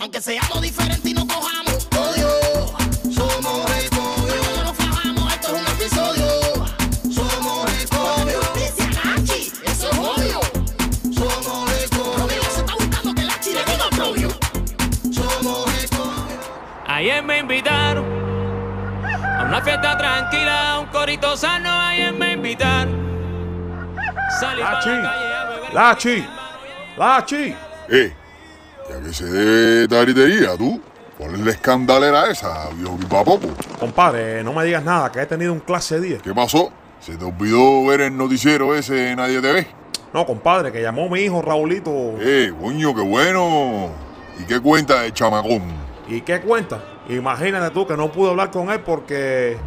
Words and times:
Aunque 0.00 0.20
seamos 0.20 0.62
diferentes 0.62 1.04
y 1.04 1.12
no 1.12 1.26
cojamos 1.26 1.88
odio, 1.90 2.28
somos 3.10 3.70
escogios. 3.78 4.36
Cuando 4.38 4.62
nos 4.62 4.76
fajamos, 4.76 5.32
esto 5.34 5.48
es 5.48 5.60
un 5.60 5.66
episodio. 5.66 6.66
Somos 7.12 7.72
escogios. 7.72 8.54
Dice 8.54 8.88
Nachi, 8.90 9.52
eso 9.64 9.90
es 9.90 9.98
odio. 9.98 10.40
Somos 11.12 11.72
escogios. 11.72 12.16
Romeo 12.16 12.42
se 12.42 12.60
está 12.60 12.74
buscando 12.74 13.14
que 13.14 13.22
Nachi 13.24 13.50
le 13.54 13.64
diga 13.64 13.90
propio. 13.90 14.28
Somos 15.10 15.74
escogios. 15.74 16.50
Ayer 16.86 17.22
me 17.24 17.38
invitaron 17.40 18.04
a 19.04 19.44
una 19.46 19.60
fiesta 19.62 19.98
tranquila, 19.98 20.74
a 20.74 20.78
un 20.78 20.86
corito 20.86 21.36
sano. 21.36 21.72
Ayer 21.72 22.12
me 22.12 22.34
invitaron. 22.34 23.08
Salí 24.38 24.60
Lachi, 24.60 24.90
la 24.90 25.02
calle 25.02 25.34
a 25.34 25.44
beber 25.44 25.74
Lachi, 25.74 26.10
mi 26.10 27.96
hermano 27.98 28.17
y 28.88 28.92
a- 28.92 29.00
que 29.00 29.12
se 29.12 29.24
dé 29.26 29.82
esta 29.84 30.00
gritería, 30.02 30.56
tú. 30.56 30.80
¿Cuál 31.16 31.34
es 31.34 31.40
la 31.40 31.50
escandalera 31.50 32.30
esa, 32.30 32.68
viejo 32.74 32.96
pipapopo? 32.96 33.48
Compadre, 33.80 34.44
no 34.44 34.52
me 34.52 34.64
digas 34.64 34.84
nada, 34.84 35.10
que 35.10 35.20
he 35.20 35.26
tenido 35.26 35.52
un 35.52 35.58
clase 35.60 36.00
10. 36.00 36.22
¿Qué 36.22 36.32
pasó? 36.32 36.70
¿Se 37.00 37.16
te 37.16 37.24
olvidó 37.24 37.86
ver 37.86 38.02
el 38.02 38.16
noticiero 38.16 38.74
ese 38.74 38.94
de 38.94 39.16
Nadie 39.16 39.40
te 39.40 39.52
ve? 39.52 39.66
No, 40.12 40.24
compadre, 40.24 40.70
que 40.70 40.80
llamó 40.80 41.08
mi 41.08 41.20
hijo 41.20 41.42
Raulito. 41.42 41.90
Eh, 42.20 42.52
coño, 42.60 42.94
qué 42.94 43.02
bueno. 43.02 43.88
¿Y 44.40 44.44
qué 44.44 44.60
cuenta 44.60 45.04
el 45.04 45.12
chamacón? 45.12 45.62
¿Y 46.06 46.20
qué 46.20 46.40
cuenta? 46.40 46.82
Imagínate 47.08 47.70
tú 47.74 47.84
que 47.86 47.96
no 47.96 48.12
pude 48.12 48.30
hablar 48.30 48.50
con 48.52 48.70
él 48.70 48.80
porque... 48.80 49.58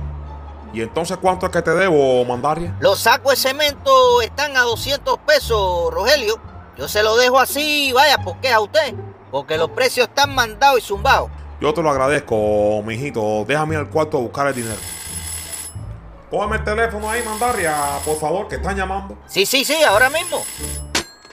¿Y 0.74 0.82
entonces 0.82 1.18
cuánto 1.22 1.48
es 1.48 1.52
que 1.52 1.62
te 1.62 1.72
debo, 1.72 2.24
Mandaria? 2.24 2.76
Los 2.80 3.00
sacos 3.00 3.32
de 3.34 3.36
cemento 3.50 4.22
están 4.22 4.56
a 4.56 4.62
200 4.62 5.18
pesos, 5.20 5.94
Rogelio. 5.94 6.40
Yo 6.78 6.88
se 6.88 7.04
lo 7.04 7.18
dejo 7.18 7.40
así, 7.40 7.92
vaya, 7.94 8.18
¿por 8.20 8.38
qué 8.40 8.50
a 8.54 8.62
usted? 8.62 8.96
Porque 9.32 9.58
los 9.58 9.70
precios 9.72 10.08
están 10.10 10.36
mandados 10.36 10.80
y 10.80 10.82
zumbados. 10.82 11.30
Yo 11.60 11.74
te 11.74 11.82
lo 11.82 11.90
agradezco, 11.90 12.82
mijito. 12.84 13.46
Déjame 13.46 13.76
ir 13.76 13.80
al 13.82 13.90
cuarto 13.90 14.18
a 14.18 14.22
buscar 14.22 14.48
el 14.48 14.56
dinero. 14.56 14.80
Cógeme 16.30 16.58
el 16.58 16.64
teléfono 16.64 17.10
ahí, 17.10 17.22
Mandaria, 17.24 17.76
por 18.06 18.18
favor, 18.18 18.48
que 18.48 18.56
están 18.56 18.76
llamando. 18.76 19.18
Sí, 19.28 19.46
sí, 19.46 19.66
sí, 19.66 19.84
ahora 19.84 20.10
mismo. 20.10 20.44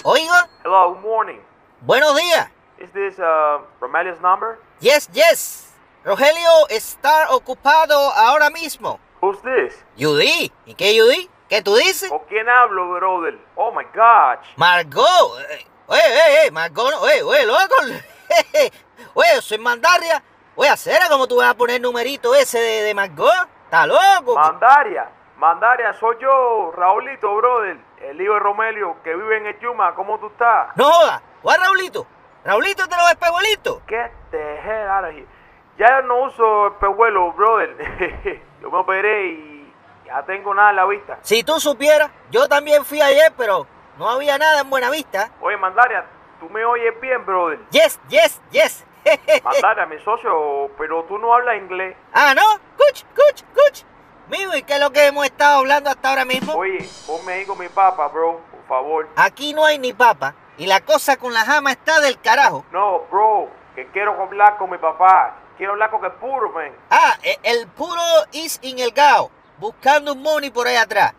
Oiga, 0.05 0.49
Hello, 0.65 0.95
good 0.95 1.03
morning. 1.03 1.39
buenos 1.83 2.17
días. 2.17 2.49
Is 2.79 2.91
this 2.93 3.19
uh, 3.19 3.61
Romelio's 3.81 4.21
number? 4.21 4.59
Yes, 4.81 5.09
yes. 5.13 5.73
Rogelio 6.05 6.69
está 6.69 7.31
ocupado 7.31 7.97
ahora 8.13 8.51
mismo. 8.51 8.99
Who's 9.21 9.39
this? 9.43 9.75
Judy, 9.99 10.53
¿y 10.67 10.75
qué 10.75 10.99
Judy? 11.01 11.29
¿Qué 11.49 11.63
tú 11.63 11.75
dices? 11.77 12.09
¿Con 12.11 12.21
quién 12.29 12.49
hablo, 12.49 12.91
brother? 12.91 13.39
Oh 13.57 13.73
my 13.73 13.85
gosh. 13.95 14.47
Margot. 14.57 15.05
Oye, 15.89 16.01
oye, 16.03 16.41
oye, 16.43 16.51
Margot, 16.51 16.91
no- 16.91 17.01
oye, 17.01 17.23
oye, 17.23 17.47
loco. 17.47 17.75
Oye, 19.15 19.41
soy 19.41 19.59
Mandaria. 19.59 20.23
Oye, 20.55 20.69
acera, 20.69 21.07
¿cómo 21.09 21.27
tú 21.27 21.37
vas 21.37 21.49
a 21.51 21.55
poner 21.55 21.77
el 21.77 21.83
numerito 21.83 22.35
ese 22.35 22.59
de, 22.59 22.83
de 22.83 22.95
Margot? 22.95 23.33
¿Está 23.65 23.87
loco? 23.87 24.35
Mandaria. 24.35 25.09
Mandaria, 25.39 25.93
soy 25.95 26.17
yo, 26.21 26.73
Raulito, 26.77 27.35
brother. 27.37 27.79
El 28.03 28.21
hijo 28.21 28.35
de 28.35 28.39
Romelio 28.41 28.97
que 29.03 29.15
vive 29.15 29.39
en 29.39 29.47
el 29.47 29.59
Yuma. 29.61 29.95
¿Cómo 29.95 30.19
tú 30.19 30.27
estás? 30.27 30.69
No 30.77 30.91
jodas. 30.93 31.23
¿Cuál 31.43 31.61
Raulito? 31.63 32.07
¿Raulito 32.45 32.87
de 32.87 32.97
los 32.97 33.11
espejuelitos? 33.11 33.83
Get 33.89 34.11
the 34.31 34.57
hell 34.61 34.89
out 34.89 35.05
of 35.05 35.11
here. 35.11 35.27
Ya 35.79 36.03
no 36.03 36.25
uso 36.25 36.69
espejuelo, 36.69 37.33
brother. 37.33 38.43
yo 38.61 38.71
me 38.71 38.79
operé 38.79 39.27
y 39.29 39.75
ya 40.07 40.23
tengo 40.25 40.53
nada 40.55 40.71
en 40.71 40.77
la 40.77 40.85
vista. 40.87 41.19
Si 41.23 41.43
tú 41.45 41.59
supieras, 41.61 42.11
yo 42.31 42.47
también 42.49 42.85
fui 42.85 43.01
ayer, 43.01 43.33
pero 43.37 43.67
no 43.99 44.09
había 44.09 44.39
nada 44.39 44.61
en 44.61 44.71
Buenavista. 44.71 45.31
Oye, 45.41 45.57
Mandaria, 45.57 46.07
tú 46.41 46.49
me 46.51 46.65
oyes 46.65 46.99
bien, 47.01 47.25
brother. 47.25 47.59
Yes, 47.71 47.99
yes, 48.09 48.41
yes. 48.51 48.85
Mandaria, 49.45 49.87
mi 49.87 49.99
socio, 50.05 50.71
pero 50.79 51.05
tú 51.05 51.19
no 51.19 51.35
hablas 51.35 51.57
inglés. 51.57 51.97
ah, 52.13 52.35
¿no? 52.35 52.43
Cuch, 52.77 53.05
cuch, 53.15 53.43
cuch. 53.55 53.83
Mijo, 54.31 54.55
¿y 54.57 54.63
qué 54.63 54.75
es 54.75 54.81
lo 54.81 54.91
que 54.91 55.07
hemos 55.07 55.25
estado 55.25 55.59
hablando 55.61 55.89
hasta 55.91 56.11
ahora 56.11 56.25
mismo? 56.27 56.53
Oye, 56.55 56.87
ponme 57.07 57.33
ahí 57.33 57.47
con 57.47 57.59
mi 57.59 57.69
papá, 57.69 58.09
bro, 58.09 58.41
por 58.51 58.67
favor. 58.69 59.09
Aquí 59.17 59.55
no 59.55 59.65
hay 59.65 59.79
ni 59.79 59.93
papa. 59.95 60.35
Y 60.59 60.67
la 60.67 60.81
cosa 60.81 61.17
con 61.17 61.33
la 61.33 61.45
jama 61.47 61.71
está 61.73 62.01
del 62.01 62.21
carajo. 62.21 62.65
No, 62.71 63.01
bro, 63.11 63.49
que 63.75 63.87
quiero 63.87 64.21
hablar 64.21 64.59
con 64.59 64.69
mi 64.71 64.77
papá. 64.79 65.35
Quiero 65.57 65.73
hablar 65.73 65.91
con 65.91 66.05
el 66.05 66.13
puro, 66.13 66.51
man. 66.53 66.73
Ah, 66.91 67.17
e- 67.23 67.39
el 67.43 67.67
puro 67.69 68.01
is 68.33 68.59
in 68.63 68.79
el 68.81 68.91
gao. 68.93 69.31
Buscando 69.59 70.13
un 70.13 70.23
money 70.23 70.51
por 70.51 70.67
ahí 70.69 70.77
atrás. 70.77 71.15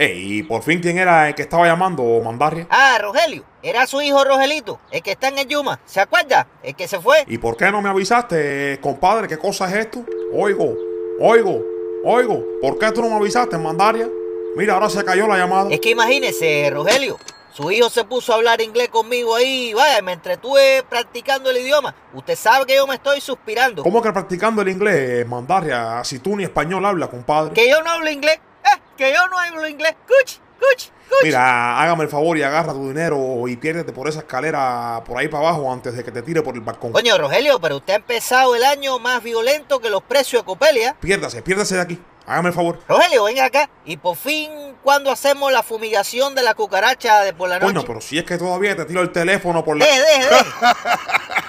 Ey, 0.00 0.38
¿y 0.38 0.42
por 0.44 0.62
fin 0.62 0.78
quién 0.78 0.96
era 0.96 1.26
el 1.26 1.34
que 1.34 1.42
estaba 1.42 1.66
llamando, 1.66 2.04
Mandaria? 2.24 2.68
Ah, 2.70 2.98
Rogelio. 3.02 3.42
Era 3.64 3.84
su 3.88 4.00
hijo 4.00 4.22
Rogelito, 4.22 4.78
el 4.92 5.02
que 5.02 5.10
está 5.10 5.26
en 5.26 5.38
el 5.38 5.48
Yuma. 5.48 5.80
¿Se 5.86 6.00
acuerda? 6.00 6.46
El 6.62 6.76
que 6.76 6.86
se 6.86 7.00
fue. 7.00 7.24
¿Y 7.26 7.38
por 7.38 7.56
qué 7.56 7.72
no 7.72 7.82
me 7.82 7.88
avisaste, 7.88 8.78
compadre? 8.80 9.26
¿Qué 9.26 9.36
cosa 9.36 9.68
es 9.68 9.86
esto? 9.86 10.04
Oigo, 10.32 10.76
oigo, 11.18 11.64
oigo. 12.04 12.44
¿Por 12.62 12.78
qué 12.78 12.92
tú 12.92 13.02
no 13.02 13.08
me 13.08 13.16
avisaste, 13.16 13.58
Mandaria? 13.58 14.08
Mira, 14.54 14.74
ahora 14.74 14.88
se 14.88 15.04
cayó 15.04 15.26
la 15.26 15.36
llamada. 15.36 15.68
Es 15.68 15.80
que 15.80 15.90
imagínese, 15.90 16.70
Rogelio. 16.72 17.18
Su 17.52 17.68
hijo 17.72 17.90
se 17.90 18.04
puso 18.04 18.32
a 18.32 18.36
hablar 18.36 18.60
inglés 18.60 18.90
conmigo 18.90 19.34
ahí. 19.34 19.74
Vaya, 19.74 20.00
me 20.00 20.12
entretuve 20.12 20.84
practicando 20.88 21.50
el 21.50 21.56
idioma. 21.56 21.92
Usted 22.14 22.36
sabe 22.36 22.66
que 22.66 22.76
yo 22.76 22.86
me 22.86 22.94
estoy 22.94 23.20
suspirando. 23.20 23.82
¿Cómo 23.82 24.00
que 24.00 24.12
practicando 24.12 24.62
el 24.62 24.68
inglés, 24.68 25.26
Mandaria? 25.26 26.04
Si 26.04 26.20
tú 26.20 26.36
ni 26.36 26.44
español 26.44 26.84
hablas, 26.84 27.08
compadre. 27.08 27.52
Que 27.52 27.68
yo 27.68 27.82
no 27.82 27.90
hablo 27.90 28.08
inglés. 28.08 28.38
Eh, 28.98 29.04
que 29.04 29.12
yo 29.14 29.26
no 29.28 29.38
hablo 29.38 29.68
inglés. 29.68 29.94
Cuch, 30.06 30.38
cuch, 30.58 30.88
cuch. 31.08 31.22
Mira, 31.22 31.80
hágame 31.80 32.04
el 32.04 32.10
favor 32.10 32.36
y 32.36 32.42
agarra 32.42 32.72
tu 32.72 32.88
dinero 32.88 33.46
y 33.46 33.56
piérdete 33.56 33.92
por 33.92 34.08
esa 34.08 34.20
escalera 34.20 35.02
por 35.06 35.18
ahí 35.18 35.28
para 35.28 35.48
abajo 35.48 35.72
antes 35.72 35.94
de 35.94 36.04
que 36.04 36.10
te 36.10 36.22
tire 36.22 36.42
por 36.42 36.54
el 36.54 36.60
balcón. 36.60 36.92
Coño, 36.92 37.16
Rogelio, 37.16 37.60
pero 37.60 37.76
usted 37.76 37.94
ha 37.94 37.96
empezado 37.96 38.54
el 38.54 38.64
año 38.64 38.98
más 38.98 39.22
violento 39.22 39.80
que 39.80 39.90
los 39.90 40.02
precios 40.02 40.42
de 40.42 40.46
Copelia. 40.46 40.96
Piérdase, 41.00 41.42
piérdase 41.42 41.76
de 41.76 41.80
aquí. 41.80 41.98
Hágame 42.26 42.48
el 42.48 42.54
favor. 42.54 42.78
Rogelio, 42.86 43.24
venga 43.24 43.46
acá. 43.46 43.70
Y 43.86 43.96
por 43.96 44.16
fin, 44.16 44.50
¿cuándo 44.82 45.10
hacemos 45.10 45.50
la 45.50 45.62
fumigación 45.62 46.34
de 46.34 46.42
la 46.42 46.54
cucaracha 46.54 47.22
de 47.22 47.32
por 47.32 47.48
la 47.48 47.58
noche? 47.58 47.72
Coño, 47.72 47.86
pero 47.86 48.00
si 48.02 48.18
es 48.18 48.24
que 48.24 48.36
todavía 48.36 48.76
te 48.76 48.84
tiro 48.84 49.00
el 49.00 49.10
teléfono 49.12 49.64
por 49.64 49.78
la... 49.78 49.86
Deje, 49.86 50.00
deje, 50.00 50.28
deje. 50.28 50.44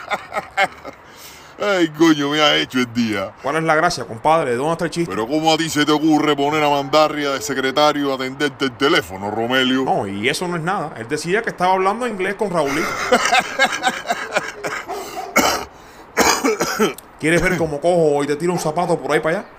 Ay, 1.62 1.90
coño, 1.90 2.30
me 2.30 2.42
ha 2.42 2.56
hecho 2.56 2.80
el 2.80 2.92
día. 2.94 3.34
¿Cuál 3.44 3.58
es 3.58 3.64
la 3.64 3.76
gracia, 3.76 4.06
compadre? 4.06 4.56
¿Dónde 4.56 4.72
está 4.74 4.86
el 4.86 4.92
chiste? 4.92 5.12
Pero 5.12 5.28
¿cómo 5.28 5.54
a 5.54 5.58
ti 5.58 5.70
se 5.70 5.86
te 5.86 5.92
ocurre 5.92 6.36
poner 6.36 6.64
a 6.64 6.70
Mandarria 6.70 7.32
de 7.32 7.42
secretario 7.42 8.12
a 8.12 8.16
atenderte 8.16 8.66
el 8.66 8.72
teléfono, 8.78 9.30
Romelio? 9.30 9.84
No, 9.84 10.08
y 10.08 10.30
eso 10.30 10.48
no 10.48 10.56
es 10.56 10.64
nada. 10.64 10.94
Él 10.98 11.08
decía 11.10 11.42
que 11.42 11.50
estaba 11.50 11.74
hablando 11.74 12.08
inglés 12.08 12.36
con 12.36 12.50
Raulito. 12.50 12.88
¿Quieres 17.20 17.42
ver 17.42 17.58
cómo 17.58 17.82
cojo 17.82 18.24
y 18.24 18.28
te 18.28 18.38
tiro 18.38 18.54
un 18.54 18.60
zapato 18.60 18.98
por 18.98 19.12
ahí 19.12 19.20
para 19.20 19.40
allá? 19.40 19.50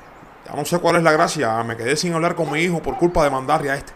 Ya 0.49 0.57
no 0.57 0.65
sé 0.65 0.79
cuál 0.79 0.97
es 0.97 1.03
la 1.03 1.13
gracia. 1.13 1.63
Me 1.65 1.77
quedé 1.77 1.97
sin 1.97 2.15
hablar 2.15 2.35
con 2.35 2.51
mi 2.51 2.61
hijo 2.61 2.81
por 2.83 2.97
culpa 2.97 3.25
de 3.25 3.31
mandarle 3.31 3.71
a 3.71 3.75
este. 3.75 3.93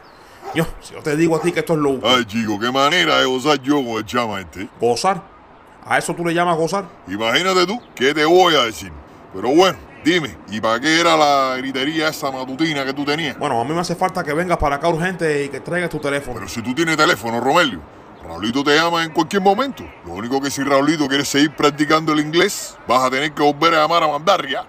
Yo, 0.54 0.66
si 0.81 0.92
yo 0.92 1.00
te 1.00 1.16
digo 1.16 1.36
a 1.36 1.41
ti 1.41 1.53
que 1.53 1.60
esto 1.60 1.72
es 1.72 1.78
lo 1.81 1.98
Ay, 2.04 2.26
chico, 2.26 2.60
qué 2.60 2.71
manera 2.71 3.19
de 3.19 3.25
gozar 3.26 3.60
yo 3.62 3.76
con 3.76 3.97
el 3.97 4.04
chama 4.04 4.41
este. 4.41 4.69
gozar. 4.78 5.34
¿A 5.87 5.99
eso 5.99 6.15
tú 6.15 6.25
le 6.25 6.33
llamas 6.33 6.56
gozar? 6.56 6.87
Imagínate 7.06 7.67
tú, 7.67 7.78
¿qué 7.95 8.15
te 8.15 8.25
voy 8.25 8.55
a 8.55 8.62
decir? 8.62 8.91
Pero 9.34 9.50
bueno, 9.55 9.77
dime, 10.03 10.34
¿y 10.49 10.59
para 10.59 10.81
qué 10.81 10.99
era 10.99 11.15
la 11.15 11.56
gritería 11.59 12.09
esa 12.09 12.31
matutina 12.31 12.87
que 12.87 12.95
tú 12.95 13.05
tenías? 13.05 13.39
Bueno, 13.39 13.61
a 13.61 13.65
mí 13.65 13.75
me 13.75 13.81
hace 13.81 13.95
falta 13.95 14.25
que 14.25 14.33
vengas 14.33 14.56
para 14.56 14.77
acá 14.77 14.89
urgente 14.89 15.45
y 15.45 15.49
que 15.50 15.61
traigas 15.61 15.91
tu 15.91 15.99
teléfono. 15.99 16.37
Pero 16.37 16.49
si 16.49 16.62
tú 16.62 16.75
tienes 16.75 16.97
teléfono, 16.97 17.39
Romelio, 17.39 17.81
Raulito 18.27 18.65
te 18.65 18.75
llama 18.75 19.05
en 19.05 19.11
cualquier 19.11 19.43
momento. 19.43 19.84
Lo 20.06 20.15
único 20.15 20.41
que 20.41 20.50
si 20.50 20.62
Raulito 20.62 21.06
quiere 21.06 21.27
seguir 21.27 21.55
practicando 21.55 22.15
el 22.15 22.21
inglés, 22.21 22.78
vas 22.89 23.03
a 23.05 23.11
tener 23.11 23.33
que 23.33 23.43
volver 23.43 23.75
a 23.75 23.83
llamar 23.83 24.05
a 24.05 24.09
Mandarria. 24.09 24.65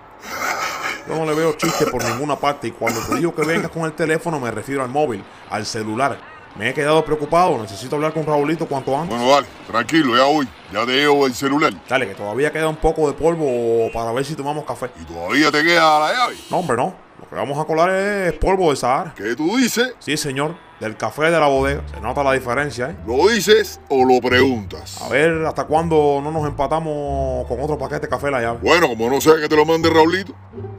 Yo 1.08 1.16
no 1.16 1.26
le 1.26 1.34
veo 1.34 1.54
chiste 1.54 1.86
por 1.86 2.04
ninguna 2.04 2.36
parte 2.36 2.68
y 2.68 2.72
cuando 2.72 3.00
te 3.00 3.16
digo 3.16 3.34
que 3.34 3.44
vengas 3.44 3.72
con 3.72 3.84
el 3.84 3.94
teléfono 3.94 4.40
me 4.40 4.52
refiero 4.52 4.84
al 4.84 4.90
móvil, 4.90 5.24
al 5.50 5.66
celular. 5.66 6.35
Me 6.56 6.70
he 6.70 6.74
quedado 6.74 7.04
preocupado, 7.04 7.58
necesito 7.58 7.98
hablar 7.98 8.14
con 8.14 8.26
Raulito 8.26 8.66
cuanto 8.66 8.98
antes. 8.98 9.10
Bueno, 9.10 9.30
dale, 9.30 9.48
tranquilo, 9.68 10.16
ya 10.16 10.24
voy. 10.24 10.48
Ya 10.72 10.86
te 10.86 10.94
llevo 10.94 11.28
el 11.28 11.34
celular. 11.34 11.74
Dale, 11.88 12.08
que 12.08 12.16
todavía 12.16 12.52
queda 12.52 12.70
un 12.70 12.78
poco 12.78 13.08
de 13.08 13.14
polvo 13.14 13.92
para 13.94 14.14
ver 14.14 14.24
si 14.24 14.36
tomamos 14.36 14.64
café. 14.64 14.90
¿Y 15.02 15.04
todavía 15.04 15.52
te 15.52 15.64
queda 15.64 16.00
la 16.00 16.14
llave? 16.14 16.36
No, 16.50 16.60
hombre, 16.60 16.78
no. 16.78 17.05
Lo 17.20 17.30
que 17.30 17.36
vamos 17.36 17.58
a 17.58 17.66
colar 17.66 17.90
es 17.92 18.34
polvo 18.34 18.72
de 18.72 18.76
Sahara. 18.76 19.14
¿Qué 19.16 19.36
tú 19.36 19.58
dices? 19.58 19.94
Sí, 20.00 20.18
señor. 20.18 20.56
Del 20.80 20.98
café 20.98 21.24
de 21.24 21.40
la 21.40 21.48
bodega. 21.48 21.82
Se 21.88 22.02
nota 22.02 22.22
la 22.22 22.34
diferencia, 22.34 22.90
¿eh? 22.90 22.96
¿Lo 23.08 23.30
dices 23.30 23.80
o 23.88 24.04
lo 24.04 24.20
preguntas? 24.20 25.02
A 25.02 25.08
ver 25.08 25.46
hasta 25.46 25.64
cuándo 25.64 26.20
no 26.22 26.32
nos 26.32 26.46
empatamos 26.46 27.48
con 27.48 27.62
otro 27.62 27.78
paquete 27.78 28.02
de 28.02 28.10
café 28.10 28.30
la 28.30 28.42
llave. 28.42 28.60
Bueno, 28.62 28.90
como 28.90 29.10
no 29.10 29.22
sé 29.22 29.32
que 29.40 29.48
te 29.48 29.56
lo 29.56 29.66
mande 29.66 29.90
Raulito. 29.90 30.34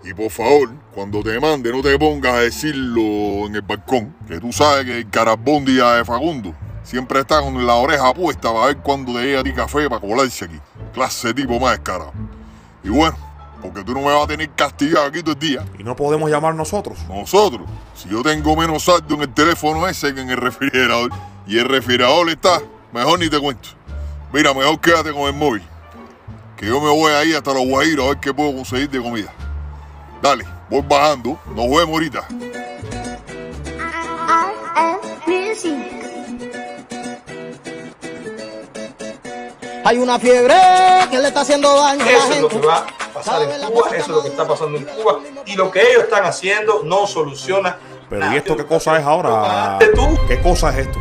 Y 0.04 0.12
por 0.12 0.30
favor, 0.30 0.68
cuando 0.94 1.22
te 1.22 1.40
mande, 1.40 1.72
no 1.72 1.80
te 1.80 1.98
pongas 1.98 2.34
a 2.34 2.40
decirlo 2.40 3.46
en 3.46 3.54
el 3.54 3.62
balcón. 3.62 4.14
Que 4.28 4.38
tú 4.38 4.52
sabes 4.52 4.84
que 4.84 4.98
el 4.98 5.10
carabóndia 5.10 5.92
de 5.92 6.04
Facundo 6.04 6.54
siempre 6.82 7.20
está 7.20 7.40
con 7.40 7.66
la 7.66 7.74
oreja 7.76 8.12
puesta 8.12 8.52
para 8.52 8.66
ver 8.66 8.76
cuándo 8.78 9.14
te 9.14 9.22
llega 9.22 9.40
a 9.40 9.44
ti 9.44 9.52
café 9.52 9.88
para 9.88 10.00
colarse 10.00 10.44
aquí. 10.44 10.60
Clase 10.92 11.28
de 11.28 11.34
tipo 11.34 11.58
más 11.58 11.72
descarado. 11.72 12.12
Y 12.84 12.90
bueno, 12.90 13.16
porque 13.60 13.82
tú 13.84 13.92
no 13.92 14.00
me 14.00 14.12
vas 14.12 14.24
a 14.24 14.26
tener 14.26 14.50
castigado 14.50 15.06
aquí 15.06 15.20
todo 15.22 15.32
el 15.32 15.38
día. 15.38 15.64
Y 15.78 15.82
no 15.82 15.96
podemos 15.96 16.30
llamar 16.30 16.54
nosotros. 16.54 16.98
Nosotros, 17.08 17.66
si 17.94 18.08
yo 18.08 18.22
tengo 18.22 18.56
menos 18.56 18.84
saldo 18.84 19.14
en 19.14 19.22
el 19.22 19.32
teléfono 19.32 19.86
ese 19.86 20.14
que 20.14 20.20
en 20.20 20.30
el 20.30 20.36
refrigerador, 20.36 21.10
y 21.46 21.58
el 21.58 21.68
refrigerador 21.68 22.28
está, 22.30 22.60
mejor 22.92 23.18
ni 23.18 23.28
te 23.28 23.38
cuento. 23.38 23.68
Mira, 24.32 24.52
mejor 24.52 24.80
quédate 24.80 25.12
con 25.12 25.22
el 25.22 25.34
móvil. 25.34 25.62
que 26.56 26.66
yo 26.66 26.80
me 26.80 26.88
voy 26.88 27.12
ahí 27.12 27.34
hasta 27.34 27.52
los 27.52 27.66
Guajiros 27.66 28.06
a 28.06 28.08
ver 28.08 28.18
qué 28.18 28.32
puedo 28.32 28.54
conseguir 28.54 28.88
de 28.90 29.00
comida. 29.00 29.32
Dale, 30.22 30.44
voy 30.70 30.82
bajando, 30.88 31.38
nos 31.54 31.68
vemos 31.68 31.88
ahorita. 31.88 32.26
Hay 39.84 39.98
una 39.98 40.18
fiebre 40.18 40.56
que 41.12 41.18
le 41.18 41.28
está 41.28 41.42
haciendo 41.42 41.72
daño 41.76 42.02
a 42.02 42.06
la 42.06 42.10
Eso 42.10 42.32
es 42.32 42.40
lo 42.40 42.50
gente. 42.50 42.95
Pasar 43.16 43.42
en 43.42 43.48
Cuba, 43.70 43.88
eso 43.88 43.96
es 43.96 44.08
lo 44.08 44.22
que 44.22 44.28
está 44.28 44.46
pasando 44.46 44.78
en 44.78 44.84
Cuba 44.84 45.20
y 45.44 45.56
lo 45.56 45.70
que 45.70 45.80
ellos 45.80 46.04
están 46.04 46.24
haciendo 46.24 46.82
no 46.84 47.06
soluciona. 47.06 47.78
Pero 48.08 48.20
nada. 48.20 48.34
¿y 48.34 48.38
esto 48.38 48.56
qué 48.56 48.66
cosa 48.66 48.98
es 48.98 49.04
ahora? 49.04 49.78
¿Qué 50.28 50.40
cosa 50.40 50.70
es 50.70 50.86
esto? 50.86 50.98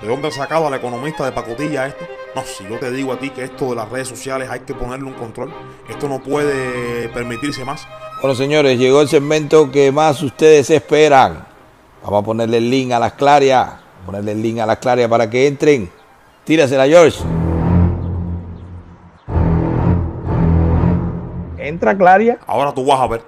¿De 0.00 0.08
dónde 0.08 0.28
ha 0.28 0.30
sacado 0.30 0.66
al 0.66 0.74
economista 0.74 1.24
de 1.24 1.32
pacotilla 1.32 1.86
esto? 1.86 2.06
No, 2.34 2.42
si 2.44 2.64
yo 2.64 2.78
te 2.78 2.90
digo 2.90 3.12
a 3.12 3.18
ti 3.18 3.30
que 3.30 3.44
esto 3.44 3.70
de 3.70 3.76
las 3.76 3.88
redes 3.88 4.08
sociales 4.08 4.48
hay 4.50 4.60
que 4.60 4.74
ponerle 4.74 5.06
un 5.06 5.14
control, 5.14 5.52
esto 5.88 6.08
no 6.08 6.22
puede 6.22 7.08
permitirse 7.10 7.64
más. 7.64 7.86
Bueno, 8.20 8.34
señores, 8.34 8.78
llegó 8.78 9.00
el 9.00 9.08
segmento 9.08 9.70
que 9.70 9.92
más 9.92 10.22
ustedes 10.22 10.70
esperan. 10.70 11.46
Vamos 12.02 12.22
a 12.22 12.24
ponerle 12.24 12.58
el 12.58 12.70
link 12.70 12.92
a 12.92 12.98
las 12.98 13.12
clarias. 13.12 13.70
Ponerle 14.06 14.32
el 14.32 14.42
link 14.42 14.58
a 14.58 14.66
las 14.66 14.78
clarias 14.78 15.08
para 15.08 15.28
que 15.28 15.46
entren. 15.46 15.90
Tírasela, 16.44 16.86
George. 16.86 17.37
Entra, 21.68 21.94
Claria. 21.96 22.38
Ahora 22.46 22.72
tú 22.72 22.82
vas 22.86 22.98
a 22.98 23.06
ver. 23.06 23.20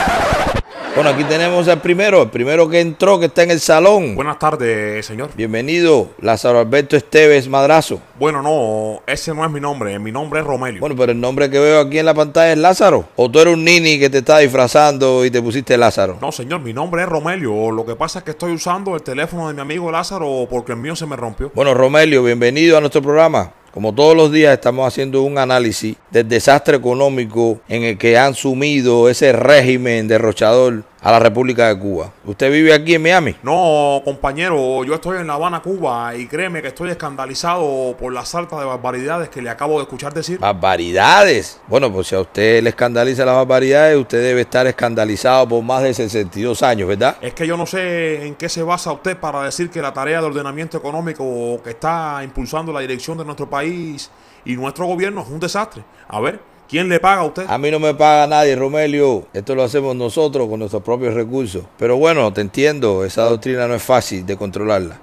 Bueno, 0.94 1.10
aquí 1.10 1.22
tenemos 1.24 1.68
al 1.68 1.80
primero, 1.80 2.22
el 2.22 2.30
primero 2.30 2.68
que 2.68 2.80
entró, 2.80 3.20
que 3.20 3.26
está 3.26 3.42
en 3.42 3.50
el 3.52 3.60
salón. 3.60 4.16
Buenas 4.16 4.38
tardes, 4.38 5.04
señor. 5.04 5.30
Bienvenido, 5.36 6.10
Lázaro 6.20 6.58
Alberto 6.58 6.96
Esteves 6.96 7.48
Madrazo. 7.48 8.00
Bueno, 8.18 8.42
no, 8.42 9.00
ese 9.06 9.32
no 9.34 9.44
es 9.44 9.50
mi 9.52 9.60
nombre, 9.60 9.98
mi 9.98 10.10
nombre 10.10 10.40
es 10.40 10.46
Romelio. 10.46 10.80
Bueno, 10.80 10.96
pero 10.98 11.12
el 11.12 11.20
nombre 11.20 11.48
que 11.48 11.58
veo 11.58 11.80
aquí 11.80 11.98
en 11.98 12.06
la 12.06 12.14
pantalla 12.14 12.52
es 12.52 12.58
Lázaro. 12.58 13.04
¿O 13.14 13.30
tú 13.30 13.38
eres 13.38 13.54
un 13.54 13.64
nini 13.64 14.00
que 14.00 14.10
te 14.10 14.18
está 14.18 14.38
disfrazando 14.38 15.24
y 15.24 15.30
te 15.30 15.40
pusiste 15.40 15.76
Lázaro? 15.76 16.18
No, 16.20 16.32
señor, 16.32 16.60
mi 16.60 16.72
nombre 16.72 17.02
es 17.02 17.08
Romelio. 17.08 17.70
Lo 17.70 17.84
que 17.84 17.94
pasa 17.94 18.20
es 18.20 18.24
que 18.24 18.32
estoy 18.32 18.52
usando 18.52 18.96
el 18.96 19.02
teléfono 19.02 19.48
de 19.48 19.54
mi 19.54 19.60
amigo 19.60 19.92
Lázaro 19.92 20.48
porque 20.50 20.72
el 20.72 20.78
mío 20.78 20.96
se 20.96 21.06
me 21.06 21.14
rompió. 21.14 21.52
Bueno, 21.54 21.72
Romelio, 21.72 22.24
bienvenido 22.24 22.76
a 22.76 22.80
nuestro 22.80 23.00
programa. 23.02 23.52
Como 23.72 23.94
todos 23.94 24.16
los 24.16 24.32
días 24.32 24.52
estamos 24.52 24.86
haciendo 24.86 25.22
un 25.22 25.38
análisis 25.38 25.94
del 26.10 26.28
desastre 26.28 26.76
económico 26.76 27.60
en 27.68 27.84
el 27.84 27.98
que 27.98 28.18
han 28.18 28.34
sumido 28.34 29.08
ese 29.08 29.32
régimen 29.32 30.08
derrochador 30.08 30.82
a 31.02 31.10
la 31.10 31.18
República 31.18 31.68
de 31.68 31.78
Cuba. 31.78 32.12
¿Usted 32.24 32.52
vive 32.52 32.72
aquí 32.72 32.94
en 32.94 33.02
Miami? 33.02 33.36
No, 33.42 34.02
compañero, 34.04 34.84
yo 34.84 34.94
estoy 34.94 35.18
en 35.18 35.26
La 35.26 35.34
Habana, 35.34 35.60
Cuba, 35.60 36.14
y 36.14 36.26
créeme 36.26 36.60
que 36.60 36.68
estoy 36.68 36.90
escandalizado 36.90 37.96
por 37.98 38.12
la 38.12 38.24
salta 38.24 38.58
de 38.58 38.66
barbaridades 38.66 39.28
que 39.30 39.40
le 39.40 39.50
acabo 39.50 39.76
de 39.76 39.82
escuchar 39.84 40.12
decir. 40.12 40.38
Barbaridades. 40.38 41.60
Bueno, 41.68 41.92
pues 41.92 42.08
si 42.08 42.14
a 42.14 42.20
usted 42.20 42.62
le 42.62 42.70
escandaliza 42.70 43.24
las 43.24 43.34
barbaridades, 43.34 43.96
usted 43.96 44.22
debe 44.22 44.42
estar 44.42 44.66
escandalizado 44.66 45.48
por 45.48 45.62
más 45.62 45.82
de 45.82 45.94
62 45.94 46.62
años, 46.62 46.88
¿verdad? 46.88 47.16
Es 47.20 47.32
que 47.32 47.46
yo 47.46 47.56
no 47.56 47.66
sé 47.66 48.26
en 48.26 48.34
qué 48.34 48.48
se 48.48 48.62
basa 48.62 48.92
usted 48.92 49.16
para 49.16 49.42
decir 49.44 49.70
que 49.70 49.80
la 49.80 49.92
tarea 49.92 50.20
de 50.20 50.26
ordenamiento 50.26 50.76
económico 50.76 51.60
que 51.62 51.70
está 51.70 52.20
impulsando 52.22 52.72
la 52.72 52.80
dirección 52.80 53.16
de 53.16 53.24
nuestro 53.24 53.48
país 53.48 54.10
y 54.44 54.54
nuestro 54.54 54.86
gobierno 54.86 55.22
es 55.22 55.28
un 55.28 55.40
desastre. 55.40 55.82
A 56.08 56.20
ver, 56.20 56.40
¿quién 56.70 56.88
le 56.88 57.00
paga 57.00 57.22
a 57.22 57.24
usted? 57.24 57.44
A 57.48 57.58
mí 57.58 57.70
no 57.70 57.80
me 57.80 57.94
paga 57.94 58.26
nadie, 58.26 58.54
Romelio. 58.54 59.26
Esto 59.34 59.54
lo 59.54 59.64
hacemos 59.64 59.96
nosotros 59.96 60.48
con 60.48 60.60
nuestros 60.60 60.82
propios 60.82 61.14
recursos. 61.14 61.64
Pero 61.76 61.96
bueno, 61.96 62.32
te 62.32 62.40
entiendo, 62.40 63.04
esa 63.04 63.24
doctrina 63.24 63.66
no 63.66 63.74
es 63.74 63.82
fácil 63.82 64.24
de 64.24 64.36
controlarla. 64.36 64.98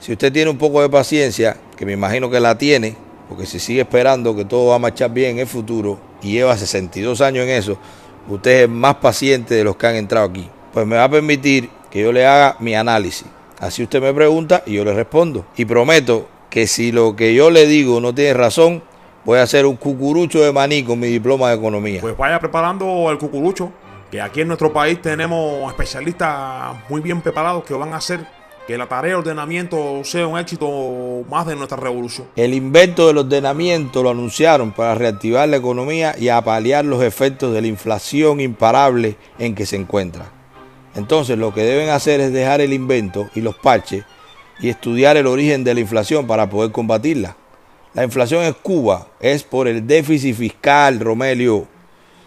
Si 0.00 0.12
usted 0.12 0.32
tiene 0.32 0.50
un 0.50 0.58
poco 0.58 0.82
de 0.82 0.90
paciencia, 0.90 1.56
que 1.76 1.86
me 1.86 1.92
imagino 1.92 2.28
que 2.28 2.40
la 2.40 2.58
tiene, 2.58 2.96
porque 3.28 3.46
si 3.46 3.58
sigue 3.58 3.82
esperando 3.82 4.36
que 4.36 4.44
todo 4.44 4.66
va 4.66 4.76
a 4.76 4.78
marchar 4.78 5.10
bien 5.12 5.32
en 5.32 5.38
el 5.40 5.46
futuro 5.46 5.98
y 6.22 6.32
lleva 6.32 6.56
62 6.56 7.20
años 7.20 7.44
en 7.44 7.50
eso, 7.50 7.78
usted 8.28 8.64
es 8.64 8.68
más 8.68 8.96
paciente 8.96 9.54
de 9.54 9.64
los 9.64 9.76
que 9.76 9.86
han 9.86 9.94
entrado 9.94 10.26
aquí. 10.26 10.48
Pues 10.72 10.86
me 10.86 10.96
va 10.96 11.04
a 11.04 11.10
permitir 11.10 11.70
que 11.90 12.02
yo 12.02 12.12
le 12.12 12.26
haga 12.26 12.56
mi 12.60 12.74
análisis. 12.74 13.26
Así 13.58 13.82
usted 13.82 14.02
me 14.02 14.12
pregunta 14.12 14.62
y 14.66 14.74
yo 14.74 14.84
le 14.84 14.92
respondo. 14.92 15.46
Y 15.56 15.64
prometo 15.64 16.28
que 16.50 16.66
si 16.66 16.92
lo 16.92 17.16
que 17.16 17.34
yo 17.34 17.50
le 17.50 17.66
digo 17.66 18.00
no 18.00 18.14
tiene 18.14 18.34
razón, 18.34 18.82
voy 19.26 19.40
a 19.40 19.42
hacer 19.42 19.66
un 19.66 19.76
cucurucho 19.76 20.40
de 20.40 20.52
maní 20.52 20.84
con 20.84 21.00
mi 21.00 21.08
diploma 21.08 21.50
de 21.50 21.56
economía. 21.56 22.00
Pues 22.00 22.16
vaya 22.16 22.38
preparando 22.38 23.10
el 23.10 23.18
cucurucho, 23.18 23.72
que 24.10 24.20
aquí 24.20 24.42
en 24.42 24.48
nuestro 24.48 24.72
país 24.72 25.02
tenemos 25.02 25.68
especialistas 25.68 26.76
muy 26.88 27.00
bien 27.00 27.20
preparados 27.20 27.64
que 27.64 27.74
van 27.74 27.92
a 27.92 27.96
hacer 27.96 28.24
que 28.68 28.78
la 28.78 28.86
tarea 28.86 29.10
de 29.10 29.16
ordenamiento 29.16 30.02
sea 30.04 30.26
un 30.26 30.38
éxito 30.38 31.24
más 31.28 31.46
de 31.46 31.56
nuestra 31.56 31.76
revolución. 31.76 32.28
El 32.36 32.54
invento 32.54 33.08
del 33.08 33.18
ordenamiento 33.18 34.02
lo 34.02 34.10
anunciaron 34.10 34.72
para 34.72 34.94
reactivar 34.94 35.48
la 35.48 35.56
economía 35.56 36.14
y 36.18 36.28
apalear 36.28 36.84
los 36.84 37.02
efectos 37.02 37.52
de 37.52 37.60
la 37.60 37.66
inflación 37.66 38.40
imparable 38.40 39.16
en 39.38 39.54
que 39.54 39.66
se 39.66 39.76
encuentra. 39.76 40.32
Entonces 40.94 41.36
lo 41.36 41.52
que 41.52 41.62
deben 41.62 41.90
hacer 41.90 42.20
es 42.20 42.32
dejar 42.32 42.60
el 42.60 42.72
invento 42.72 43.28
y 43.34 43.40
los 43.40 43.56
parches 43.56 44.04
y 44.60 44.68
estudiar 44.68 45.16
el 45.16 45.26
origen 45.26 45.62
de 45.64 45.74
la 45.74 45.80
inflación 45.80 46.26
para 46.26 46.48
poder 46.48 46.72
combatirla. 46.72 47.36
La 47.96 48.04
inflación 48.04 48.44
en 48.44 48.52
Cuba 48.52 49.06
es 49.20 49.42
por 49.42 49.66
el 49.66 49.86
déficit 49.86 50.36
fiscal, 50.36 51.00
Romelio, 51.00 51.66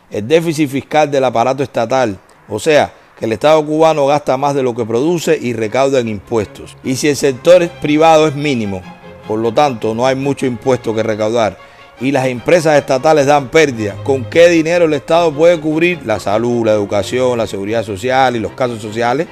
el 0.09 0.27
déficit 0.27 0.67
fiscal 0.67 1.11
del 1.11 1.23
aparato 1.23 1.61
estatal. 1.61 2.17
O 2.49 2.57
sea, 2.57 2.91
que 3.19 3.25
el 3.25 3.33
Estado 3.33 3.63
cubano 3.63 4.07
gasta 4.07 4.35
más 4.35 4.55
de 4.55 4.63
lo 4.63 4.73
que 4.73 4.83
produce 4.83 5.37
y 5.39 5.53
recauda 5.53 5.99
en 5.99 6.07
impuestos. 6.07 6.75
Y 6.83 6.95
si 6.95 7.07
el 7.07 7.15
sector 7.15 7.69
privado 7.83 8.27
es 8.27 8.33
mínimo, 8.33 8.81
por 9.27 9.37
lo 9.37 9.53
tanto 9.53 9.93
no 9.93 10.07
hay 10.07 10.15
mucho 10.15 10.47
impuesto 10.47 10.95
que 10.95 11.03
recaudar, 11.03 11.59
y 12.01 12.11
las 12.11 12.25
empresas 12.25 12.75
estatales 12.75 13.27
dan 13.27 13.49
pérdidas, 13.49 13.95
¿con 14.03 14.25
qué 14.25 14.49
dinero 14.49 14.85
el 14.85 14.93
Estado 14.93 15.31
puede 15.31 15.59
cubrir 15.59 16.03
la 16.03 16.19
salud, 16.19 16.65
la 16.65 16.71
educación, 16.71 17.37
la 17.37 17.45
seguridad 17.45 17.83
social 17.83 18.35
y 18.35 18.39
los 18.39 18.53
casos 18.53 18.81
sociales? 18.81 19.27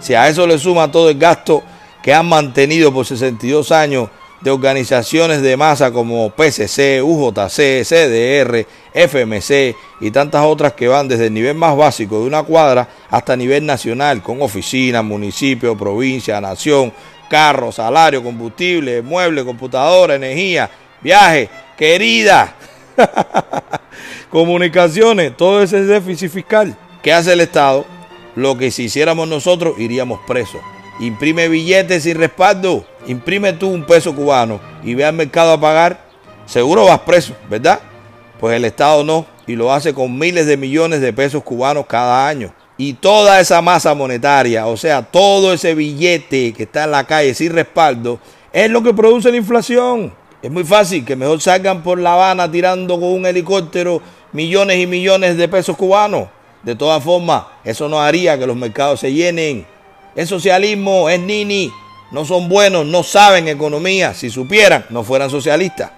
Si 0.00 0.14
a 0.14 0.28
eso 0.28 0.48
le 0.48 0.58
suma 0.58 0.90
todo 0.90 1.10
el 1.10 1.16
gasto 1.16 1.62
que 2.02 2.12
han 2.12 2.28
mantenido 2.28 2.92
por 2.92 3.06
62 3.06 3.70
años 3.70 4.08
de 4.40 4.50
organizaciones 4.50 5.42
de 5.42 5.56
masa 5.56 5.92
como 5.92 6.30
PCC, 6.30 7.02
UJC, 7.02 7.84
CDR, 7.84 8.66
FMC 8.94 9.76
y 10.00 10.10
tantas 10.10 10.44
otras 10.44 10.72
que 10.72 10.88
van 10.88 11.08
desde 11.08 11.26
el 11.26 11.34
nivel 11.34 11.54
más 11.56 11.76
básico 11.76 12.20
de 12.20 12.26
una 12.26 12.42
cuadra 12.42 12.88
hasta 13.10 13.36
nivel 13.36 13.66
nacional, 13.66 14.22
con 14.22 14.40
oficinas, 14.40 15.04
municipios, 15.04 15.76
provincia, 15.76 16.40
nación, 16.40 16.92
carros, 17.28 17.76
salario, 17.76 18.22
combustible, 18.22 19.02
muebles, 19.02 19.44
computadora, 19.44 20.14
energía, 20.14 20.70
viaje, 21.02 21.48
querida, 21.76 22.54
comunicaciones, 24.30 25.36
todo 25.36 25.62
ese 25.62 25.84
déficit 25.84 26.30
fiscal. 26.30 26.76
¿Qué 27.02 27.12
hace 27.12 27.32
el 27.34 27.40
Estado? 27.40 27.84
Lo 28.36 28.56
que 28.56 28.70
si 28.70 28.84
hiciéramos 28.84 29.28
nosotros 29.28 29.78
iríamos 29.78 30.20
presos. 30.26 30.60
Imprime 30.98 31.48
billetes 31.48 32.02
sin 32.02 32.18
respaldo. 32.18 32.84
Imprime 33.06 33.52
tú 33.52 33.68
un 33.68 33.84
peso 33.84 34.14
cubano 34.14 34.60
y 34.82 34.94
ve 34.94 35.04
al 35.04 35.14
mercado 35.14 35.52
a 35.52 35.60
pagar. 35.60 36.00
Seguro 36.46 36.84
vas 36.84 37.00
preso, 37.00 37.34
¿verdad? 37.48 37.80
Pues 38.38 38.56
el 38.56 38.64
Estado 38.64 39.04
no. 39.04 39.26
Y 39.46 39.56
lo 39.56 39.72
hace 39.72 39.92
con 39.92 40.18
miles 40.18 40.46
de 40.46 40.56
millones 40.56 41.00
de 41.00 41.12
pesos 41.12 41.42
cubanos 41.42 41.86
cada 41.86 42.28
año. 42.28 42.52
Y 42.76 42.94
toda 42.94 43.40
esa 43.40 43.60
masa 43.60 43.94
monetaria, 43.94 44.66
o 44.66 44.76
sea, 44.76 45.02
todo 45.02 45.52
ese 45.52 45.74
billete 45.74 46.54
que 46.54 46.62
está 46.62 46.84
en 46.84 46.92
la 46.92 47.04
calle 47.04 47.34
sin 47.34 47.52
respaldo, 47.52 48.20
es 48.52 48.70
lo 48.70 48.82
que 48.82 48.94
produce 48.94 49.30
la 49.30 49.36
inflación. 49.36 50.14
Es 50.42 50.50
muy 50.50 50.64
fácil 50.64 51.04
que 51.04 51.16
mejor 51.16 51.40
salgan 51.40 51.82
por 51.82 51.98
La 51.98 52.14
Habana 52.14 52.50
tirando 52.50 52.98
con 52.98 53.10
un 53.10 53.26
helicóptero 53.26 54.00
millones 54.32 54.78
y 54.78 54.86
millones 54.86 55.36
de 55.36 55.48
pesos 55.48 55.76
cubanos. 55.76 56.28
De 56.62 56.74
todas 56.74 57.02
formas, 57.04 57.44
eso 57.64 57.88
no 57.88 58.00
haría 58.00 58.38
que 58.38 58.46
los 58.46 58.56
mercados 58.56 59.00
se 59.00 59.12
llenen. 59.12 59.66
Es 60.14 60.28
socialismo, 60.28 61.10
es 61.10 61.20
nini. 61.20 61.70
No 62.10 62.24
son 62.24 62.48
buenos, 62.48 62.86
no 62.86 63.02
saben 63.02 63.46
economía. 63.46 64.14
Si 64.14 64.30
supieran, 64.30 64.84
no 64.90 65.04
fueran 65.04 65.30
socialistas. 65.30 65.92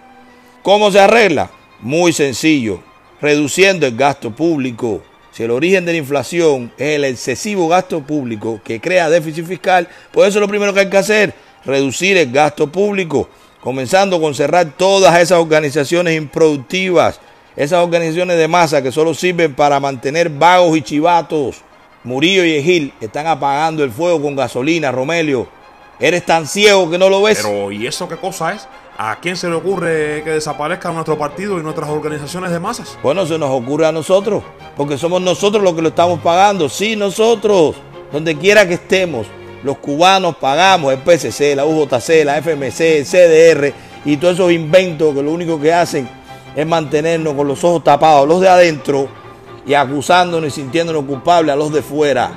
¿Cómo 0.63 0.91
se 0.91 1.01
arregla? 1.01 1.51
Muy 1.81 2.13
sencillo. 2.13 2.81
Reduciendo 3.21 3.87
el 3.87 3.97
gasto 3.97 4.31
público. 4.31 5.03
Si 5.33 5.43
el 5.43 5.51
origen 5.51 5.87
de 5.87 5.93
la 5.93 5.99
inflación 5.99 6.71
es 6.77 6.97
el 6.97 7.05
excesivo 7.05 7.67
gasto 7.67 8.03
público 8.03 8.61
que 8.63 8.81
crea 8.81 9.09
déficit 9.09 9.47
fiscal, 9.47 9.89
pues 10.11 10.29
eso 10.29 10.39
es 10.39 10.43
lo 10.43 10.49
primero 10.49 10.75
que 10.75 10.81
hay 10.81 10.91
que 10.91 10.99
hacer. 10.99 11.35
Reducir 11.65 12.19
el 12.19 12.31
gasto 12.31 12.71
público. 12.71 13.31
Comenzando 13.63 14.21
con 14.21 14.35
cerrar 14.35 14.73
todas 14.77 15.19
esas 15.19 15.39
organizaciones 15.39 16.15
improductivas. 16.15 17.21
Esas 17.57 17.83
organizaciones 17.83 18.37
de 18.37 18.49
masa 18.49 18.83
que 18.83 18.93
solo 18.93 19.15
sirven 19.15 19.55
para 19.55 19.81
mantener 19.81 20.29
vagos 20.29 20.77
y 20.77 20.83
chivatos. 20.83 21.63
Murillo 22.05 22.45
y 22.45 22.57
Egil 22.57 22.93
están 23.01 23.27
apagando 23.27 23.83
el 23.85 23.91
fuego 23.93 24.21
con 24.21 24.37
gasolina, 24.37 24.93
Romelio. 24.93 25.62
Eres 26.03 26.27
tan 26.27 26.49
ciego 26.49 26.91
que 26.91 26.99
no 26.99 27.09
lo 27.09 27.23
ves. 27.23 27.39
Pero, 27.45 27.71
¿y 27.71 27.87
eso 27.87 28.09
qué 28.09 28.17
cosa 28.17 28.53
es? 28.53 28.67
¿A 28.99 29.21
quién 29.21 29.37
se 29.37 29.49
le 29.49 29.55
ocurre 29.55 30.23
que 30.25 30.31
desaparezca 30.31 30.91
nuestro 30.91 31.17
partido 31.17 31.61
y 31.61 31.63
nuestras 31.63 31.89
organizaciones 31.89 32.51
de 32.51 32.59
masas? 32.59 32.99
Bueno, 33.05 33.25
se 33.25 33.39
nos 33.39 33.51
ocurre 33.51 33.87
a 33.87 33.93
nosotros, 33.93 34.43
porque 34.77 34.99
somos 34.99 35.23
nosotros 35.23 35.63
los 35.63 35.75
que 35.75 35.83
lo 35.83 35.91
estamos 35.91 36.19
pagando. 36.19 36.69
Sí, 36.69 36.97
nosotros, 36.97 37.77
donde 38.11 38.37
quiera 38.37 38.67
que 38.67 38.75
estemos, 38.75 39.29
los 39.63 39.79
cubanos 39.79 40.35
pagamos 40.37 40.93
el 40.93 40.99
PCC, 40.99 41.55
la 41.55 41.65
UJC, 41.65 42.25
la 42.25 42.43
FMC, 42.43 42.81
el 42.81 43.07
CDR 43.07 43.73
y 44.05 44.17
todos 44.17 44.35
esos 44.35 44.51
inventos 44.51 45.15
que 45.15 45.23
lo 45.23 45.31
único 45.31 45.61
que 45.61 45.73
hacen 45.73 46.09
es 46.57 46.67
mantenernos 46.67 47.35
con 47.35 47.47
los 47.47 47.63
ojos 47.63 47.85
tapados, 47.85 48.27
los 48.27 48.41
de 48.41 48.49
adentro, 48.49 49.09
y 49.65 49.75
acusándonos 49.75 50.49
y 50.49 50.51
sintiéndonos 50.51 51.05
culpables 51.05 51.53
a 51.53 51.57
los 51.57 51.73
de 51.73 51.81
fuera. 51.81 52.33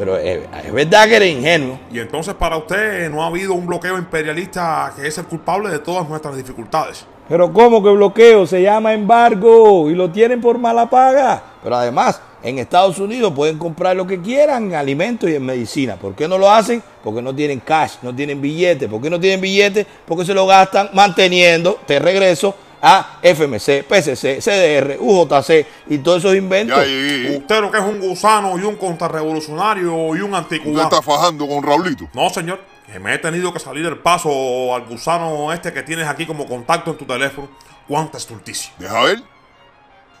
Pero 0.00 0.16
es, 0.16 0.40
es 0.64 0.72
verdad 0.72 1.06
que 1.06 1.16
eres 1.16 1.36
ingenuo. 1.36 1.78
Y 1.92 1.98
entonces 1.98 2.32
para 2.32 2.56
usted 2.56 3.10
no 3.10 3.22
ha 3.22 3.26
habido 3.26 3.52
un 3.52 3.66
bloqueo 3.66 3.98
imperialista 3.98 4.94
que 4.96 5.06
es 5.06 5.18
el 5.18 5.26
culpable 5.26 5.68
de 5.68 5.78
todas 5.78 6.08
nuestras 6.08 6.34
dificultades. 6.38 7.04
Pero 7.28 7.52
¿cómo 7.52 7.82
que 7.82 7.90
bloqueo? 7.90 8.46
Se 8.46 8.62
llama 8.62 8.94
embargo 8.94 9.90
y 9.90 9.94
lo 9.94 10.10
tienen 10.10 10.40
por 10.40 10.56
mala 10.56 10.88
paga. 10.88 11.42
Pero 11.62 11.76
además, 11.76 12.18
en 12.42 12.58
Estados 12.58 12.98
Unidos 12.98 13.34
pueden 13.36 13.58
comprar 13.58 13.94
lo 13.94 14.06
que 14.06 14.18
quieran 14.22 14.68
en 14.68 14.74
alimentos 14.74 15.28
y 15.28 15.34
en 15.34 15.44
medicina. 15.44 15.96
¿Por 15.96 16.14
qué 16.14 16.26
no 16.26 16.38
lo 16.38 16.50
hacen? 16.50 16.82
Porque 17.04 17.20
no 17.20 17.34
tienen 17.34 17.60
cash, 17.60 17.96
no 18.00 18.16
tienen 18.16 18.40
billetes. 18.40 18.88
¿Por 18.88 19.02
qué 19.02 19.10
no 19.10 19.20
tienen 19.20 19.42
billetes? 19.42 19.86
Porque 20.06 20.24
se 20.24 20.32
lo 20.32 20.46
gastan 20.46 20.88
manteniendo, 20.94 21.78
te 21.86 21.98
regreso, 21.98 22.54
a 22.82 23.18
FMC, 23.22 23.84
PCC, 23.84 24.40
CDR, 24.40 24.96
UJC 24.98 25.66
y 25.88 25.98
todos 25.98 26.18
esos 26.18 26.34
inventos. 26.36 26.78
Ya. 26.78 27.38
Usted 27.38 27.60
lo 27.60 27.70
que 27.70 27.78
es 27.78 27.84
un 27.84 28.00
gusano 28.00 28.58
y 28.58 28.62
un 28.62 28.76
contrarrevolucionario 28.76 30.16
y 30.16 30.20
un 30.20 30.32
Usted 30.34 30.56
anticubano. 30.56 30.82
está 30.82 31.02
fajando 31.02 31.46
con 31.46 31.62
Raulito. 31.62 32.08
No, 32.14 32.30
señor. 32.30 32.60
Que 32.90 32.98
me 32.98 33.14
he 33.14 33.18
tenido 33.18 33.52
que 33.52 33.60
salir 33.60 33.84
del 33.84 33.98
paso 33.98 34.74
al 34.74 34.84
gusano 34.86 35.52
este 35.52 35.72
que 35.72 35.82
tienes 35.82 36.08
aquí 36.08 36.26
como 36.26 36.46
contacto 36.46 36.90
en 36.90 36.98
tu 36.98 37.04
teléfono. 37.04 37.48
Cuánta 37.86 38.18
estulticia. 38.18 38.72
Deja 38.78 39.02
ver. 39.02 39.22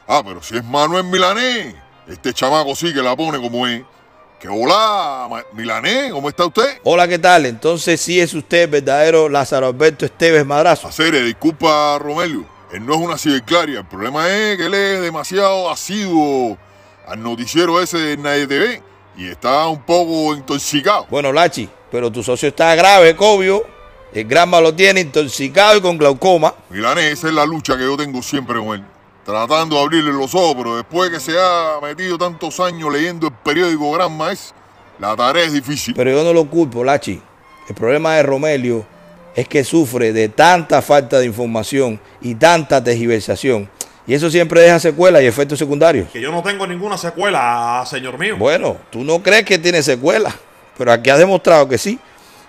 Ah, 0.06 0.22
pero 0.24 0.42
si 0.42 0.56
es 0.56 0.64
Manuel 0.64 1.04
Milanés. 1.04 1.74
Este 2.06 2.32
chamaco 2.32 2.74
sí 2.74 2.92
que 2.92 3.02
la 3.02 3.16
pone 3.16 3.38
como 3.40 3.66
es. 3.66 3.82
Que 4.40 4.48
hola, 4.48 5.44
Milanés, 5.52 6.10
¿cómo 6.10 6.30
está 6.30 6.46
usted? 6.46 6.78
Hola, 6.84 7.06
¿qué 7.06 7.18
tal? 7.18 7.44
Entonces 7.44 8.00
sí 8.00 8.18
es 8.18 8.32
usted 8.32 8.70
verdadero 8.70 9.28
Lázaro 9.28 9.66
Alberto 9.66 10.06
Esteves 10.06 10.46
Madrazo. 10.46 10.88
Hacer, 10.88 11.22
disculpa, 11.22 11.98
Romelio. 11.98 12.46
Él 12.72 12.86
no 12.86 12.94
es 12.94 13.00
una 13.00 13.18
ciberclaria. 13.18 13.80
El 13.80 13.84
problema 13.84 14.30
es 14.30 14.56
que 14.56 14.64
él 14.64 14.72
es 14.72 15.02
demasiado 15.02 15.68
asiduo 15.68 16.56
al 17.06 17.22
noticiero 17.22 17.82
ese 17.82 17.98
de 17.98 18.16
Nadie 18.16 18.46
TV 18.46 18.82
y 19.14 19.28
está 19.28 19.66
un 19.66 19.82
poco 19.82 20.34
intoxicado. 20.34 21.06
Bueno, 21.10 21.34
Lachi, 21.34 21.68
pero 21.92 22.10
tu 22.10 22.22
socio 22.22 22.48
está 22.48 22.74
grave, 22.74 23.14
Cobio. 23.14 23.66
El 24.14 24.24
Granma 24.24 24.58
lo 24.62 24.74
tiene 24.74 25.02
intoxicado 25.02 25.76
y 25.76 25.80
con 25.82 25.98
glaucoma. 25.98 26.54
Milanés, 26.70 27.12
esa 27.12 27.28
es 27.28 27.34
la 27.34 27.44
lucha 27.44 27.76
que 27.76 27.82
yo 27.82 27.94
tengo 27.94 28.22
siempre 28.22 28.58
con 28.58 28.78
él. 28.78 28.84
Tratando 29.24 29.76
de 29.76 29.82
abrirle 29.82 30.12
los 30.12 30.34
ojos, 30.34 30.54
pero 30.56 30.76
después 30.76 31.10
que 31.10 31.20
se 31.20 31.32
ha 31.38 31.78
metido 31.82 32.16
tantos 32.16 32.58
años 32.60 32.92
leyendo 32.92 33.28
el 33.28 33.32
periódico 33.32 33.92
Granma, 33.92 34.32
es, 34.32 34.54
la 34.98 35.14
tarea 35.14 35.44
es 35.44 35.52
difícil. 35.52 35.94
Pero 35.94 36.10
yo 36.10 36.24
no 36.24 36.32
lo 36.32 36.46
culpo, 36.46 36.82
Lachi. 36.82 37.20
El 37.68 37.74
problema 37.74 38.14
de 38.14 38.22
Romelio 38.22 38.84
es 39.34 39.46
que 39.46 39.62
sufre 39.62 40.12
de 40.12 40.28
tanta 40.28 40.82
falta 40.82 41.18
de 41.18 41.26
información 41.26 42.00
y 42.20 42.34
tanta 42.34 42.82
tergiversación. 42.82 43.68
Y 44.06 44.14
eso 44.14 44.30
siempre 44.30 44.62
deja 44.62 44.80
secuelas 44.80 45.22
y 45.22 45.26
efectos 45.26 45.58
secundarios. 45.58 46.08
Que 46.10 46.20
yo 46.20 46.32
no 46.32 46.42
tengo 46.42 46.66
ninguna 46.66 46.98
secuela, 46.98 47.84
señor 47.86 48.18
mío. 48.18 48.36
Bueno, 48.36 48.76
tú 48.90 49.04
no 49.04 49.22
crees 49.22 49.44
que 49.44 49.58
tiene 49.58 49.82
secuelas, 49.82 50.34
pero 50.76 50.90
aquí 50.90 51.10
ha 51.10 51.16
demostrado 51.16 51.68
que 51.68 51.78
sí. 51.78 51.98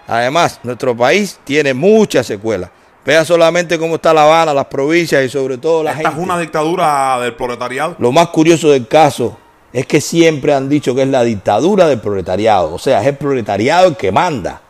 Además, 0.07 0.59
nuestro 0.63 0.97
país 0.97 1.39
tiene 1.43 1.73
muchas 1.73 2.25
secuelas. 2.25 2.71
Vea 3.03 3.25
solamente 3.25 3.79
cómo 3.79 3.95
está 3.95 4.13
La 4.13 4.23
Habana, 4.23 4.53
las 4.53 4.65
provincias 4.65 5.23
y 5.25 5.29
sobre 5.29 5.57
todo 5.57 5.83
la 5.83 5.91
Esta 5.91 6.03
gente. 6.09 6.21
es 6.21 6.23
una 6.23 6.37
dictadura 6.37 7.19
del 7.19 7.33
proletariado. 7.35 7.95
Lo 7.97 8.11
más 8.11 8.27
curioso 8.27 8.69
del 8.69 8.87
caso 8.87 9.37
es 9.73 9.87
que 9.87 9.99
siempre 9.99 10.53
han 10.53 10.69
dicho 10.69 10.93
que 10.93 11.01
es 11.01 11.07
la 11.07 11.23
dictadura 11.23 11.87
del 11.87 11.99
proletariado. 11.99 12.73
O 12.73 12.77
sea, 12.79 13.01
es 13.01 13.07
el 13.07 13.17
proletariado 13.17 13.87
el 13.87 13.95
que 13.97 14.11
manda. 14.11 14.61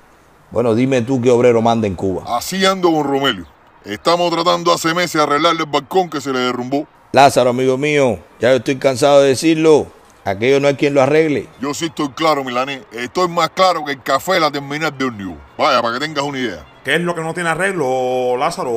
Bueno, 0.50 0.76
dime 0.76 1.02
tú 1.02 1.22
qué 1.22 1.30
obrero 1.30 1.62
manda 1.62 1.88
en 1.88 1.96
Cuba. 1.96 2.24
Así 2.38 2.66
ando 2.66 2.92
con 2.92 3.04
Romelio. 3.04 3.46
Estamos 3.84 4.32
tratando 4.32 4.72
hace 4.74 4.94
meses 4.94 5.14
de 5.14 5.24
arreglarle 5.24 5.64
el 5.64 5.70
balcón 5.70 6.10
que 6.10 6.22
se 6.22 6.32
le 6.32 6.40
derrumbó. 6.40 6.88
Lázaro, 7.12 7.50
amigo 7.50 7.78
mío, 7.78 8.20
ya 8.40 8.52
yo 8.52 8.58
estoy 8.58 8.78
cansado 8.78 9.22
de 9.22 9.30
decirlo. 9.30 9.88
Aquello 10.24 10.60
no 10.60 10.68
hay 10.70 10.76
quien 10.76 10.94
lo 10.94 11.02
arregle. 11.02 11.48
Yo 11.60 11.74
sí 11.74 11.86
estoy 11.86 12.10
claro, 12.10 12.44
Milanés. 12.46 12.84
Estoy 12.94 13.28
más 13.28 13.50
claro 13.50 13.84
que 13.84 13.94
el 13.94 14.04
café 14.04 14.34
de 14.34 14.40
la 14.40 14.52
terminal 14.52 14.96
de 14.98 15.04
Ómnibus. 15.06 15.38
Vaya, 15.58 15.82
para 15.82 15.96
que 15.96 16.00
tengas 16.06 16.24
una 16.24 16.38
idea. 16.38 16.64
¿Qué 16.84 16.96
es 16.96 17.02
lo 17.02 17.14
que 17.14 17.22
no 17.22 17.34
tiene 17.34 17.50
arreglo, 17.50 18.36
Lázaro? 18.38 18.72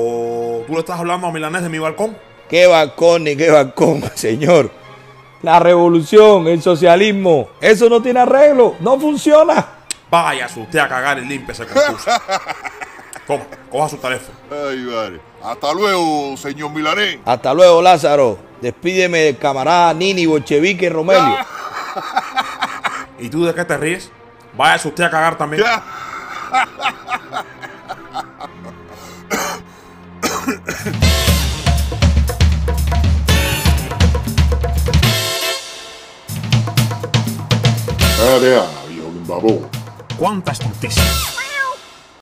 ¿Tú 0.66 0.74
le 0.74 0.80
estás 0.80 1.00
hablando 1.00 1.26
a 1.26 1.32
Milanés 1.32 1.62
de 1.62 1.70
mi 1.70 1.78
balcón? 1.78 2.16
¿Qué 2.50 2.66
balcón 2.66 3.24
ni 3.24 3.34
qué 3.34 3.50
balcón, 3.50 4.02
señor? 4.14 4.70
La 5.40 5.58
revolución, 5.58 6.46
el 6.48 6.60
socialismo, 6.60 7.48
eso 7.60 7.88
no 7.88 8.02
tiene 8.02 8.20
arreglo, 8.20 8.76
no 8.80 9.00
funciona. 9.00 9.66
Váyase 10.10 10.60
usted 10.60 10.78
a 10.78 10.88
cagar 10.88 11.18
y 11.18 11.24
límpiese 11.24 11.66
confuso. 11.66 12.10
Toma, 13.26 13.44
coja 13.70 13.88
su 13.88 13.96
teléfono. 13.96 14.36
Ay, 14.50 14.78
madre. 14.80 15.20
Hasta 15.42 15.72
luego, 15.72 16.36
señor 16.36 16.70
Milanés. 16.72 17.18
Hasta 17.24 17.54
luego, 17.54 17.80
Lázaro. 17.80 18.38
Despídeme 18.60 19.20
del 19.20 19.38
camarada 19.38 19.92
Nini, 19.94 20.26
Bolchevique, 20.26 20.90
Romelio. 20.90 21.38
¿Y 23.18 23.30
tú 23.30 23.44
de 23.44 23.54
qué 23.54 23.64
te 23.64 23.76
ríes? 23.78 24.10
Váyase 24.54 24.88
usted 24.88 25.04
a 25.04 25.10
cagar 25.10 25.36
también. 25.36 25.64
Espérate, 38.24 38.56
Ana, 38.56 38.86
viejo 38.88 39.10
limbabón. 39.12 39.68
Cuánta 40.16 40.52
estulticia. 40.52 41.33